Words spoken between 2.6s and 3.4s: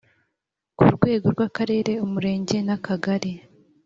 n akagari